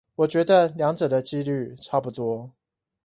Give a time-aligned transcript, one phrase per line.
[0.15, 2.49] 我覺得兩者的機率差不多